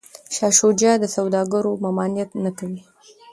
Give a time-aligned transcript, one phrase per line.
[0.35, 2.81] شاه شجاع د سوداګرو ممانعت نه کوي.